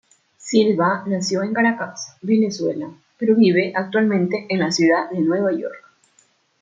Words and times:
Silva 0.39 1.03
nació 1.05 1.43
en 1.43 1.53
Caracas, 1.53 2.15
Venezuela, 2.23 2.87
pero 3.19 3.35
vive 3.35 3.71
actualmente 3.75 4.47
en 4.49 4.57
la 4.61 4.71
ciudad 4.71 5.07
de 5.11 5.19
Nueva 5.19 5.51
York. 5.51 5.91